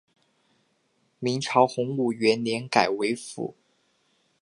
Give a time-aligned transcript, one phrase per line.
[1.19, 3.55] 明朝洪武元年改为府。